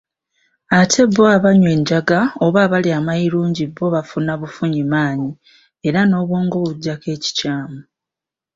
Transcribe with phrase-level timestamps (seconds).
[0.79, 5.31] Ate bo abanywa enjaga oba abalya amayirungi bo bafuna bufunyi maanyi
[5.87, 7.79] era n'obwongo bujjako ekikyamu.